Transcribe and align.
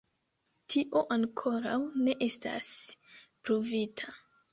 Tio 0.73 1.01
ankoraŭ 1.15 1.75
ne 2.07 2.15
estas 2.29 2.71
pruvita. 3.19 4.09